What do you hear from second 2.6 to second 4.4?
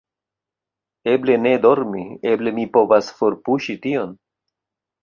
povas forpuŝi tion…